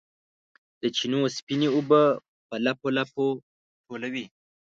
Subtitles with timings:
[0.81, 2.01] د چینو سپینې اوبه
[2.49, 3.25] په لپو، لپو
[3.85, 4.25] ټولوي